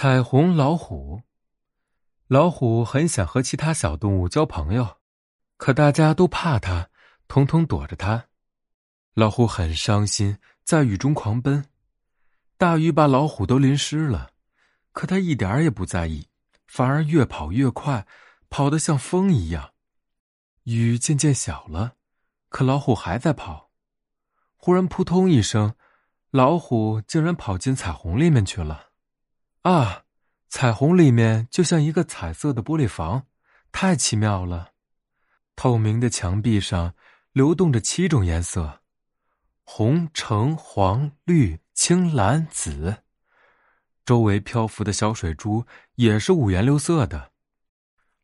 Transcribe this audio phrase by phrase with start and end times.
[0.00, 1.22] 彩虹老虎，
[2.28, 4.98] 老虎很想和其他小动物交朋友，
[5.56, 6.88] 可大家都怕它，
[7.26, 8.26] 统统躲着它。
[9.14, 11.66] 老虎很伤心，在雨中狂奔，
[12.56, 14.30] 大雨把老虎都淋湿了，
[14.92, 16.28] 可它一点也不在意，
[16.68, 18.06] 反而越跑越快，
[18.48, 19.72] 跑得像风一样。
[20.62, 21.94] 雨渐渐小了，
[22.50, 23.72] 可老虎还在跑。
[24.56, 25.74] 忽然，扑通一声，
[26.30, 28.87] 老虎竟然跑进彩虹里面去了。
[29.62, 30.04] 啊，
[30.48, 33.26] 彩虹里面就像一个彩色的玻璃房，
[33.72, 34.72] 太奇妙了。
[35.56, 36.94] 透明的墙壁上
[37.32, 38.80] 流动着七种颜色：
[39.64, 43.02] 红、橙、黄、绿、青、蓝、紫。
[44.06, 45.66] 周围漂浮的小水珠
[45.96, 47.32] 也是五颜六色的。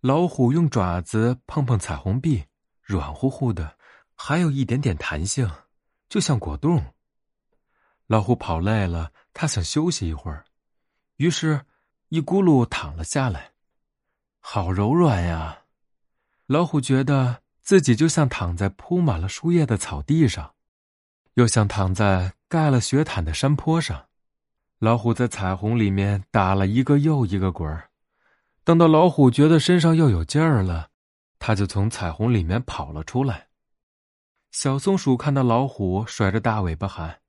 [0.00, 2.44] 老虎用爪子碰碰彩虹壁，
[2.82, 3.76] 软乎乎的，
[4.14, 5.50] 还有一点点弹性，
[6.08, 6.94] 就像果冻。
[8.06, 10.44] 老虎跑累了，它想休息一会儿。
[11.22, 11.64] 于是，
[12.08, 13.52] 一咕噜躺了下来，
[14.40, 15.56] 好柔软呀！
[16.46, 20.54] 老虎觉得自己就像躺在铺满了树叶的草地上，
[21.34, 24.08] 又像躺在盖了雪毯的山坡上。
[24.80, 27.88] 老虎在彩虹里面打了一个又一个滚儿。
[28.64, 30.88] 等到老虎觉得身上又有劲儿了，
[31.38, 33.46] 它就从彩虹里面跑了出来。
[34.50, 37.20] 小松鼠看到老虎，甩着大尾巴喊：“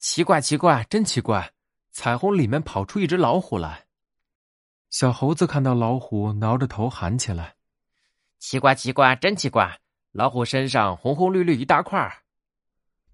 [0.00, 1.52] 奇怪，奇怪，真奇怪！”
[1.96, 3.86] 彩虹里面跑出一只老虎来，
[4.90, 7.56] 小猴子看到老虎，挠着头喊起来
[8.38, 9.80] ：“奇怪，奇怪，真奇怪！
[10.12, 12.22] 老虎身上红红绿绿一大块。”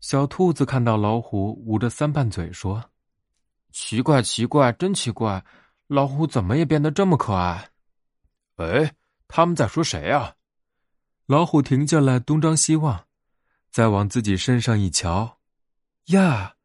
[0.00, 2.90] 小兔子看到老虎，捂着三瓣嘴说
[3.70, 5.44] ：“奇怪，奇怪，真奇怪！
[5.86, 7.70] 老虎怎么也变得这么可爱？”
[8.58, 8.96] 哎，
[9.28, 10.34] 他们在说谁啊？
[11.26, 13.06] 老虎停下来，东张西望，
[13.70, 15.38] 再往自己身上一瞧，
[16.06, 16.56] 呀！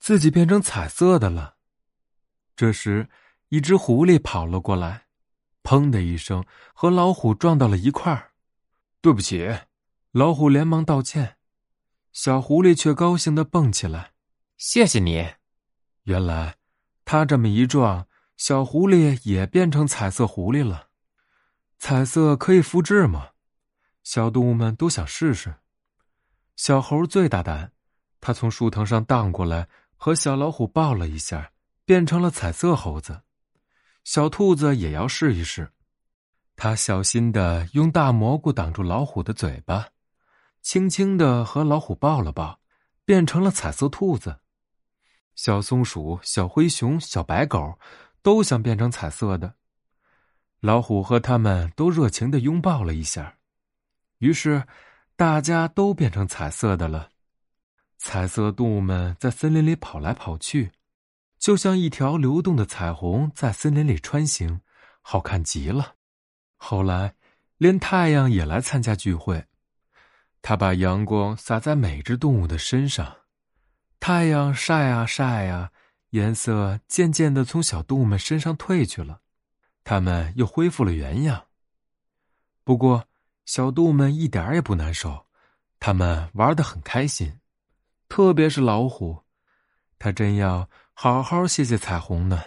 [0.00, 1.56] 自己变成彩色的了。
[2.56, 3.08] 这时，
[3.50, 5.06] 一只狐狸跑了过来，
[5.62, 8.32] 砰的一声，和老虎撞到了一块儿。
[9.02, 9.48] 对不起，
[10.12, 11.36] 老虎连忙道歉。
[12.12, 14.12] 小狐狸却高兴的蹦起来
[14.58, 15.34] ：“谢谢你！”
[16.04, 16.56] 原来，
[17.04, 20.88] 他这么一撞，小狐狸也变成彩色狐狸了。
[21.78, 23.30] 彩色可以复制吗？
[24.02, 25.56] 小动物们都想试试。
[26.56, 27.72] 小猴最大胆，
[28.20, 29.68] 他从树藤上荡过来。
[30.02, 31.52] 和小老虎抱了一下，
[31.84, 33.20] 变成了彩色猴子。
[34.02, 35.72] 小兔子也要试一试，
[36.56, 39.88] 它小心的用大蘑菇挡住老虎的嘴巴，
[40.62, 42.60] 轻轻的和老虎抱了抱，
[43.04, 44.38] 变成了彩色兔子。
[45.34, 47.78] 小松鼠、小灰熊、小白狗
[48.22, 49.56] 都想变成彩色的，
[50.60, 53.36] 老虎和他们都热情的拥抱了一下，
[54.16, 54.66] 于是
[55.14, 57.10] 大家都变成彩色的了。
[58.02, 60.72] 彩色动物们在森林里跑来跑去，
[61.38, 64.62] 就像一条流动的彩虹在森林里穿行，
[65.02, 65.96] 好看极了。
[66.56, 67.14] 后来，
[67.58, 69.44] 连太阳也来参加聚会，
[70.40, 73.18] 他把阳光洒在每只动物的身上。
[74.00, 75.70] 太阳晒啊晒啊，
[76.08, 79.20] 颜色渐渐的从小动物们身上褪去了，
[79.84, 81.48] 它们又恢复了原样。
[82.64, 83.06] 不过，
[83.44, 85.26] 小动物们一点也不难受，
[85.78, 87.39] 它们玩得很开心。
[88.10, 89.20] 特别是老虎，
[89.96, 92.42] 他真要好好谢谢彩虹呢。